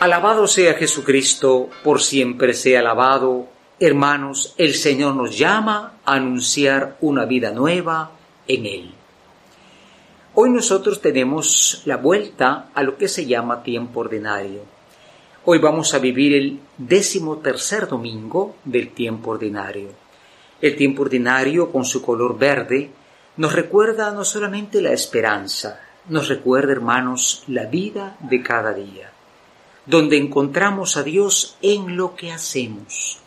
Alabado 0.00 0.46
sea 0.46 0.74
Jesucristo, 0.74 1.70
por 1.82 2.00
siempre 2.00 2.54
sea 2.54 2.78
alabado. 2.78 3.48
Hermanos, 3.80 4.54
el 4.56 4.74
Señor 4.74 5.16
nos 5.16 5.36
llama 5.36 5.94
a 6.04 6.14
anunciar 6.14 6.96
una 7.00 7.24
vida 7.24 7.50
nueva 7.50 8.12
en 8.46 8.66
Él. 8.66 8.94
Hoy 10.34 10.50
nosotros 10.50 11.00
tenemos 11.00 11.82
la 11.84 11.96
vuelta 11.96 12.68
a 12.74 12.84
lo 12.84 12.96
que 12.96 13.08
se 13.08 13.26
llama 13.26 13.64
tiempo 13.64 13.98
ordinario. 13.98 14.60
Hoy 15.44 15.58
vamos 15.58 15.92
a 15.94 15.98
vivir 15.98 16.32
el 16.32 16.60
décimo 16.76 17.38
tercer 17.38 17.88
domingo 17.88 18.54
del 18.64 18.90
tiempo 18.90 19.32
ordinario. 19.32 19.88
El 20.62 20.76
tiempo 20.76 21.02
ordinario, 21.02 21.72
con 21.72 21.84
su 21.84 22.02
color 22.02 22.38
verde, 22.38 22.92
nos 23.36 23.52
recuerda 23.52 24.12
no 24.12 24.24
solamente 24.24 24.80
la 24.80 24.92
esperanza, 24.92 25.80
nos 26.08 26.28
recuerda, 26.28 26.70
hermanos, 26.70 27.42
la 27.48 27.64
vida 27.64 28.16
de 28.20 28.44
cada 28.44 28.72
día 28.72 29.10
donde 29.88 30.18
encontramos 30.18 30.98
a 30.98 31.02
Dios 31.02 31.56
en 31.62 31.96
lo 31.96 32.14
que 32.14 32.30
hacemos. 32.30 33.18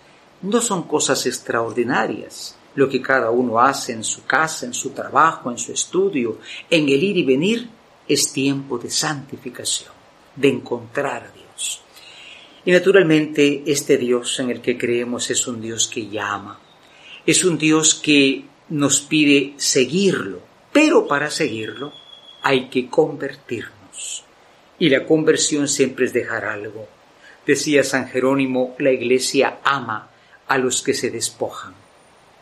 No 0.44 0.62
son 0.62 0.84
cosas 0.84 1.26
extraordinarias 1.26 2.56
lo 2.76 2.88
que 2.88 3.02
cada 3.02 3.32
uno 3.32 3.60
hace 3.60 3.94
en 3.94 4.04
su 4.04 4.26
casa, 4.26 4.68
en 4.68 4.74
su 4.74 4.92
trabajo, 4.92 5.50
en 5.50 5.58
su 5.58 5.74
estudio, 5.74 6.38
en 6.70 6.84
el 6.88 7.04
ir 7.04 7.18
y 7.18 7.24
venir, 7.24 7.68
es 8.08 8.32
tiempo 8.32 8.78
de 8.78 8.92
santificación, 8.92 9.92
de 10.36 10.50
encontrar 10.50 11.24
a 11.24 11.32
Dios. 11.32 11.82
Y 12.64 12.72
naturalmente 12.72 13.64
este 13.66 13.98
Dios 13.98 14.40
en 14.40 14.52
el 14.52 14.62
que 14.62 14.78
creemos 14.78 15.32
es 15.32 15.48
un 15.48 15.60
Dios 15.60 15.88
que 15.88 16.08
llama, 16.08 16.60
es 17.26 17.44
un 17.44 17.58
Dios 17.58 17.96
que 17.96 18.46
nos 18.70 19.02
pide 19.02 19.56
seguirlo, 19.58 20.42
pero 20.72 21.08
para 21.08 21.32
seguirlo 21.32 21.92
hay 22.44 22.70
que 22.70 22.88
convertirnos 22.88 24.26
y 24.82 24.90
la 24.90 25.06
conversión 25.06 25.68
siempre 25.68 26.08
es 26.08 26.12
dejar 26.12 26.44
algo. 26.44 26.88
Decía 27.46 27.84
San 27.84 28.08
Jerónimo, 28.08 28.74
la 28.80 28.92
Iglesia 28.92 29.60
ama 29.64 30.10
a 30.48 30.58
los 30.58 30.82
que 30.82 30.96
se 30.96 31.12
despojan. 31.12 31.76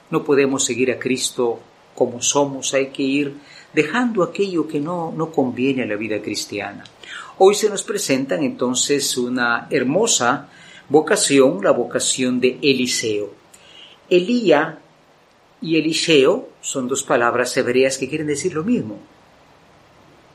No 0.10 0.24
podemos 0.24 0.64
seguir 0.64 0.90
a 0.90 0.98
Cristo 0.98 1.60
como 1.96 2.22
somos, 2.22 2.74
hay 2.74 2.92
que 2.92 3.04
ir 3.04 3.34
dejando 3.74 4.24
aquello 4.24 4.70
que 4.70 4.80
no, 4.80 5.12
no 5.12 5.34
conviene 5.34 5.84
a 5.84 5.86
la 5.86 5.98
vida 5.98 6.22
cristiana. 6.22 6.86
Hoy 7.40 7.56
se 7.56 7.68
nos 7.68 7.84
presentan 7.84 8.42
entonces 8.42 9.18
una 9.18 9.68
hermosa 9.70 10.48
vocación, 10.88 11.62
la 11.62 11.72
vocación 11.72 12.40
de 12.40 12.58
Eliseo. 12.62 13.34
Elía 14.10 14.80
y 15.62 15.78
Eliseo 15.78 16.48
son 16.62 16.88
dos 16.88 17.04
palabras 17.04 17.58
hebreas 17.58 17.98
que 17.98 18.08
quieren 18.08 18.28
decir 18.28 18.54
lo 18.54 18.64
mismo. 18.64 18.98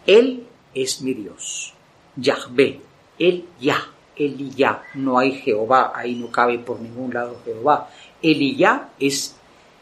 Él 0.07 0.47
es 0.75 1.01
mi 1.01 1.15
Dios. 1.15 1.75
Yahvé, 2.17 2.81
el 3.19 3.45
Ya, 3.61 3.87
el 4.17 4.55
Ya, 4.55 4.83
no 4.95 5.19
hay 5.19 5.33
Jehová, 5.33 5.93
ahí 5.95 6.15
no 6.15 6.31
cabe 6.31 6.59
por 6.59 6.81
ningún 6.81 7.15
lado 7.15 7.41
Jehová. 7.45 7.91
El 8.23 8.57
Ya 8.57 8.91
es, 8.99 9.37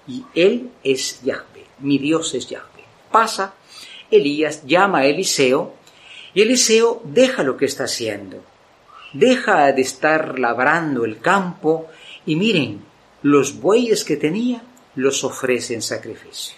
y 0.06 0.24
él 0.34 0.70
es 0.82 1.22
Yahvé, 1.22 1.66
mi 1.80 1.98
Dios 1.98 2.34
es 2.34 2.48
Yahvé. 2.48 2.84
Pasa, 3.10 3.54
Elías 4.10 4.64
llama 4.66 4.98
a 4.98 5.06
Eliseo, 5.06 5.74
y 6.34 6.42
Eliseo 6.42 7.02
deja 7.04 7.42
lo 7.42 7.56
que 7.56 7.66
está 7.66 7.84
haciendo, 7.84 8.42
deja 9.12 9.72
de 9.72 9.82
estar 9.82 10.38
labrando 10.38 11.04
el 11.04 11.18
campo, 11.18 11.88
y 12.24 12.36
miren, 12.36 12.82
los 13.22 13.60
bueyes 13.60 14.04
que 14.04 14.16
tenía 14.16 14.62
los 14.94 15.24
ofrece 15.24 15.74
en 15.74 15.82
sacrificio. 15.82 16.56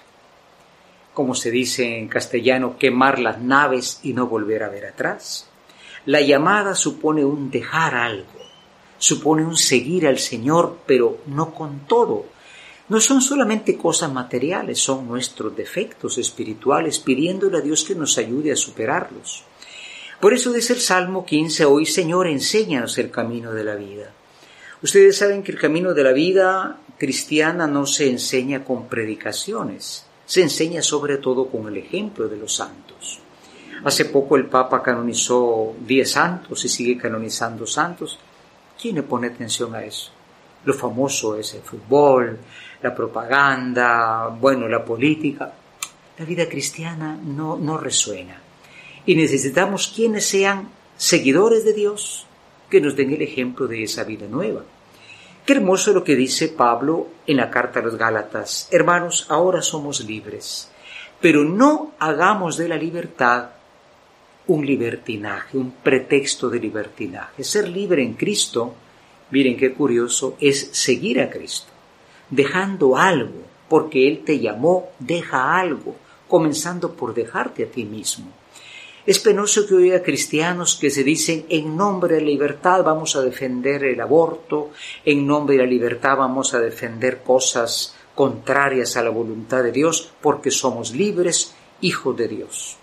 Como 1.13 1.35
se 1.35 1.51
dice 1.51 1.99
en 1.99 2.09
castellano, 2.09 2.77
quemar 2.79 3.19
las 3.19 3.41
naves 3.41 4.01
y 4.03 4.13
no 4.13 4.27
volver 4.27 4.65
a 4.65 4.69
ver 4.69 4.87
atrás. 4.87 5.49
La 6.07 6.21
llamada 6.21 6.75
supone 6.75 7.25
un 7.25 7.51
dejar 7.51 7.95
algo, 7.95 8.27
supone 8.99 9.43
un 9.45 9.57
seguir 9.57 10.07
al 10.07 10.19
Señor, 10.19 10.81
pero 10.87 11.19
no 11.27 11.55
con 11.55 11.87
todo. 11.87 12.27
No 12.91 13.01
son 13.01 13.23
solamente 13.23 13.79
cosas 13.79 14.13
materiales, 14.13 14.79
son 14.79 15.09
nuestros 15.09 15.57
defectos 15.57 16.19
espirituales, 16.19 16.99
pidiéndole 16.99 17.57
a 17.57 17.63
Dios 17.63 17.85
que 17.85 17.95
nos 17.95 18.19
ayude 18.19 18.53
a 18.53 18.57
superarlos. 18.57 19.45
Por 20.21 20.35
eso 20.35 20.53
dice 20.53 20.75
el 20.75 20.81
Salmo 20.81 21.25
15 21.25 21.65
hoy, 21.65 21.87
Señor, 21.87 22.27
enséñanos 22.27 22.99
el 22.99 23.11
camino 23.11 23.53
de 23.53 23.65
la 23.65 23.75
vida. 23.75 24.13
Ustedes 24.83 25.17
saben 25.17 25.43
que 25.43 25.53
el 25.53 25.59
camino 25.59 25.95
de 25.95 26.05
la 26.05 26.13
vida 26.13 26.81
cristiana 26.99 27.67
no 27.67 27.87
se 27.87 28.11
enseña 28.11 28.63
con 28.63 28.89
predicaciones, 28.89 30.05
se 30.27 30.43
enseña 30.43 30.83
sobre 30.83 31.17
todo 31.17 31.47
con 31.47 31.67
el 31.69 31.79
ejemplo 31.79 32.29
de 32.29 32.37
los 32.37 32.57
santos. 32.57 33.24
Hace 33.83 34.07
poco 34.07 34.37
el 34.37 34.47
Papa 34.47 34.83
canonizó 34.83 35.75
10 35.87 36.11
santos 36.11 36.65
y 36.65 36.69
sigue 36.69 36.97
canonizando 36.97 37.67
santos. 37.67 38.19
¿Quién 38.81 38.97
le 38.97 39.03
pone 39.03 39.29
atención 39.29 39.75
a 39.75 39.85
eso? 39.85 40.11
Lo 40.65 40.73
famoso 40.73 41.37
es 41.37 41.55
el 41.55 41.63
fútbol, 41.63 42.39
la 42.83 42.95
propaganda, 42.95 44.29
bueno, 44.29 44.69
la 44.69 44.85
política. 44.85 45.53
La 46.19 46.25
vida 46.25 46.49
cristiana 46.49 47.19
no, 47.23 47.57
no 47.57 47.77
resuena. 47.77 48.41
Y 49.05 49.17
necesitamos 49.17 49.93
quienes 49.95 50.27
sean 50.27 50.69
seguidores 50.97 51.65
de 51.65 51.73
Dios, 51.73 52.27
que 52.71 52.81
nos 52.81 52.97
den 52.97 53.13
el 53.13 53.23
ejemplo 53.23 53.67
de 53.67 53.83
esa 53.83 54.05
vida 54.05 54.27
nueva. 54.27 54.63
Qué 55.45 55.53
hermoso 55.53 55.93
lo 55.93 56.03
que 56.03 56.17
dice 56.17 56.49
Pablo 56.49 57.09
en 57.27 57.37
la 57.37 57.51
carta 57.51 57.81
a 57.81 57.83
los 57.83 57.97
Gálatas. 57.97 58.69
Hermanos, 58.71 59.27
ahora 59.29 59.61
somos 59.61 60.01
libres, 60.01 60.71
pero 61.21 61.45
no 61.45 61.93
hagamos 61.99 62.57
de 62.57 62.69
la 62.69 62.77
libertad 62.77 63.51
un 64.47 64.67
libertinaje, 64.67 65.57
un 65.57 65.73
pretexto 65.83 66.51
de 66.51 66.59
libertinaje. 66.59 67.45
Ser 67.45 67.69
libre 67.69 68.03
en 68.03 68.15
Cristo, 68.15 68.75
miren 69.31 69.57
qué 69.57 69.73
curioso, 69.73 70.37
es 70.41 70.69
seguir 70.73 71.21
a 71.21 71.31
Cristo, 71.31 71.73
dejando 72.31 72.97
algo, 72.97 73.43
porque 73.69 74.07
Él 74.07 74.23
te 74.25 74.39
llamó, 74.39 74.91
deja 74.99 75.59
algo, 75.59 75.97
comenzando 76.29 76.93
por 76.93 77.15
dejarte 77.15 77.65
a 77.65 77.67
ti 77.67 77.85
mismo. 77.85 78.31
Es 79.07 79.19
penoso 79.19 79.67
que 79.67 79.75
oiga 79.75 80.03
cristianos 80.03 80.77
que 80.81 80.89
se 80.89 81.05
dicen 81.05 81.45
en 81.51 81.77
nombre 81.77 82.15
de 82.15 82.21
la 82.23 82.29
libertad 82.29 82.83
vamos 82.83 83.17
a 83.17 83.21
defender 83.21 83.85
el 83.85 84.01
aborto, 84.01 84.71
en 85.05 85.27
nombre 85.27 85.57
de 85.57 85.63
la 85.63 85.69
libertad 85.69 86.17
vamos 86.17 86.55
a 86.55 86.59
defender 86.61 87.23
cosas 87.23 87.95
contrarias 88.15 88.97
a 88.97 89.03
la 89.03 89.11
voluntad 89.11 89.63
de 89.63 89.73
Dios 89.73 90.11
porque 90.23 90.51
somos 90.51 90.93
libres, 90.95 91.55
hijos 91.83 92.17
de 92.17 92.29
Dios. 92.29 92.79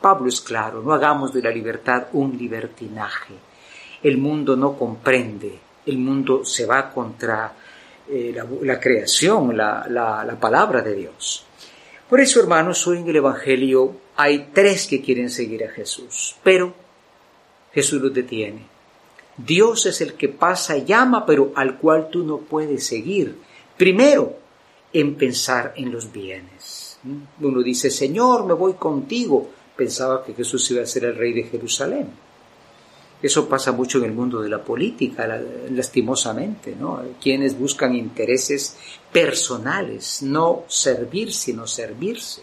Pablo 0.00 0.28
es 0.28 0.40
claro, 0.40 0.82
no 0.82 0.92
hagamos 0.92 1.32
de 1.32 1.42
la 1.42 1.50
libertad 1.50 2.08
un 2.12 2.36
libertinaje. 2.36 3.34
El 4.02 4.18
mundo 4.18 4.56
no 4.56 4.76
comprende, 4.76 5.58
el 5.86 5.98
mundo 5.98 6.44
se 6.44 6.66
va 6.66 6.90
contra 6.90 7.52
eh, 8.08 8.34
la, 8.62 8.78
creación, 8.78 9.56
la, 9.56 9.86
la 9.88 10.38
palabra 10.40 10.82
de 10.82 10.94
Dios. 10.94 11.44
Por 12.08 12.20
eso, 12.20 12.40
hermanos, 12.40 12.86
hoy 12.86 12.98
en 12.98 13.08
el 13.08 13.16
Evangelio 13.16 13.94
hay 14.16 14.50
tres 14.52 14.86
que 14.86 15.02
quieren 15.02 15.30
seguir 15.30 15.64
a 15.64 15.70
Jesús, 15.70 16.36
pero 16.42 16.72
Jesús 17.72 18.00
los 18.00 18.14
detiene. 18.14 18.62
Dios 19.36 19.86
es 19.86 20.00
el 20.00 20.14
que 20.14 20.28
pasa, 20.28 20.78
llama, 20.78 21.24
pero 21.26 21.52
al 21.54 21.78
cual 21.78 22.08
tú 22.10 22.24
no 22.24 22.38
puedes 22.38 22.86
seguir. 22.86 23.36
Primero, 23.76 24.36
en 24.92 25.14
pensar 25.16 25.74
en 25.76 25.92
los 25.92 26.10
bienes. 26.10 26.98
Uno 27.40 27.62
dice, 27.62 27.90
Señor, 27.90 28.46
me 28.46 28.54
voy 28.54 28.74
contigo 28.74 29.50
pensaba 29.78 30.24
que 30.24 30.34
Jesús 30.34 30.68
iba 30.72 30.82
a 30.82 30.86
ser 30.86 31.04
el 31.04 31.14
rey 31.14 31.32
de 31.32 31.44
Jerusalén. 31.44 32.08
Eso 33.22 33.48
pasa 33.48 33.70
mucho 33.70 33.98
en 33.98 34.06
el 34.06 34.12
mundo 34.12 34.42
de 34.42 34.48
la 34.48 34.62
política, 34.62 35.40
lastimosamente, 35.70 36.74
¿no? 36.74 37.00
Quienes 37.22 37.56
buscan 37.56 37.94
intereses 37.94 38.76
personales, 39.12 40.22
no 40.22 40.64
servir, 40.66 41.32
sino 41.32 41.66
servirse. 41.68 42.42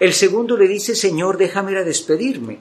El 0.00 0.12
segundo 0.12 0.56
le 0.56 0.66
dice, 0.66 0.96
Señor, 0.96 1.38
déjame 1.38 1.72
ir 1.72 1.78
a 1.78 1.84
despedirme. 1.84 2.58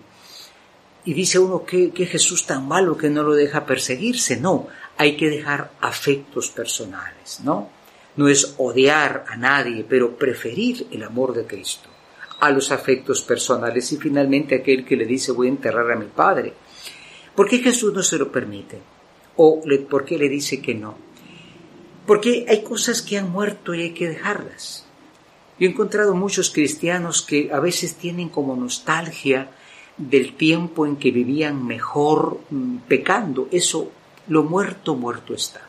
Y 1.05 1.13
dice 1.13 1.39
uno 1.39 1.65
que, 1.65 1.91
que 1.91 2.05
Jesús 2.05 2.45
tan 2.45 2.67
malo 2.67 2.97
que 2.97 3.09
no 3.09 3.23
lo 3.23 3.33
deja 3.33 3.65
perseguirse. 3.65 4.37
No, 4.37 4.67
hay 4.97 5.17
que 5.17 5.29
dejar 5.29 5.71
afectos 5.81 6.49
personales, 6.49 7.39
¿no? 7.43 7.69
No 8.15 8.27
es 8.27 8.53
odiar 8.57 9.25
a 9.27 9.37
nadie, 9.37 9.85
pero 9.87 10.17
preferir 10.17 10.87
el 10.91 11.03
amor 11.03 11.33
de 11.33 11.45
Cristo 11.45 11.89
a 12.39 12.51
los 12.51 12.71
afectos 12.71 13.21
personales 13.21 13.91
y 13.91 13.97
finalmente 13.97 14.55
aquel 14.55 14.85
que 14.85 14.95
le 14.95 15.05
dice 15.05 15.31
voy 15.31 15.47
a 15.47 15.51
enterrar 15.51 15.91
a 15.91 15.95
mi 15.95 16.05
padre. 16.05 16.53
¿Por 17.35 17.47
qué 17.47 17.59
Jesús 17.59 17.93
no 17.93 18.03
se 18.03 18.17
lo 18.17 18.31
permite? 18.31 18.79
¿O 19.35 19.61
por 19.89 20.05
qué 20.05 20.17
le 20.17 20.29
dice 20.29 20.61
que 20.61 20.73
no? 20.73 20.95
Porque 22.05 22.45
hay 22.47 22.63
cosas 22.63 23.01
que 23.01 23.17
han 23.17 23.29
muerto 23.29 23.73
y 23.73 23.81
hay 23.81 23.91
que 23.91 24.07
dejarlas. 24.07 24.85
Yo 25.59 25.67
he 25.67 25.71
encontrado 25.71 26.15
muchos 26.15 26.49
cristianos 26.51 27.21
que 27.21 27.49
a 27.51 27.59
veces 27.59 27.95
tienen 27.95 28.29
como 28.29 28.55
nostalgia 28.55 29.51
del 29.97 30.35
tiempo 30.35 30.85
en 30.85 30.97
que 30.97 31.11
vivían 31.11 31.65
mejor 31.65 32.39
mm, 32.49 32.77
pecando. 32.87 33.47
Eso, 33.51 33.91
lo 34.27 34.43
muerto, 34.43 34.95
muerto 34.95 35.33
está. 35.33 35.61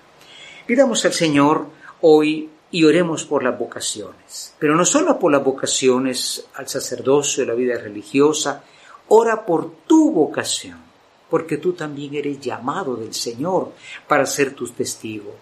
Pidamos 0.66 1.04
al 1.06 1.14
Señor 1.14 1.68
hoy 2.02 2.50
y 2.70 2.84
oremos 2.84 3.24
por 3.24 3.42
las 3.42 3.58
vocaciones. 3.58 4.54
Pero 4.58 4.76
no 4.76 4.84
solo 4.84 5.18
por 5.18 5.32
las 5.32 5.42
vocaciones 5.44 6.46
al 6.54 6.68
sacerdocio, 6.68 7.44
a 7.44 7.46
la 7.46 7.54
vida 7.54 7.78
religiosa, 7.78 8.62
ora 9.08 9.44
por 9.46 9.72
tu 9.86 10.12
vocación. 10.12 10.88
porque 11.30 11.58
tú 11.58 11.74
también 11.74 12.14
eres 12.14 12.40
llamado 12.40 12.96
del 12.96 13.12
Señor 13.12 13.72
para 14.06 14.26
ser 14.26 14.54
tus 14.54 14.72
testigos. 14.72 15.34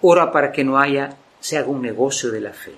Ora 0.00 0.32
para 0.32 0.50
que 0.50 0.64
no 0.64 0.78
haya, 0.78 1.16
se 1.38 1.56
haga 1.56 1.68
un 1.68 1.82
negocio 1.82 2.30
de 2.30 2.40
la 2.40 2.52
fe, 2.52 2.72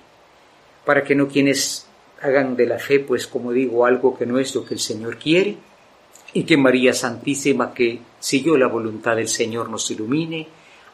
para 0.85 1.03
que 1.03 1.15
no 1.15 1.27
quienes 1.27 1.87
hagan 2.21 2.55
de 2.55 2.67
la 2.67 2.77
fe, 2.77 2.99
pues 2.99 3.25
como 3.27 3.51
digo, 3.51 3.85
algo 3.85 4.15
que 4.17 4.25
no 4.25 4.39
es 4.39 4.53
lo 4.53 4.63
que 4.63 4.75
el 4.75 4.79
Señor 4.79 5.17
quiere, 5.17 5.57
y 6.33 6.43
que 6.43 6.57
María 6.57 6.93
Santísima, 6.93 7.73
que 7.73 7.99
siguió 8.19 8.57
la 8.57 8.67
voluntad 8.67 9.15
del 9.15 9.27
Señor, 9.27 9.69
nos 9.69 9.89
ilumine. 9.89 10.47